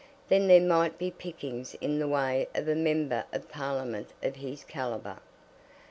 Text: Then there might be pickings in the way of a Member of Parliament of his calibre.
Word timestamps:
Then 0.29 0.47
there 0.47 0.59
might 0.59 0.97
be 0.97 1.11
pickings 1.11 1.75
in 1.75 1.99
the 1.99 2.07
way 2.07 2.47
of 2.55 2.67
a 2.67 2.73
Member 2.73 3.23
of 3.31 3.51
Parliament 3.51 4.07
of 4.23 4.37
his 4.37 4.63
calibre. 4.63 5.21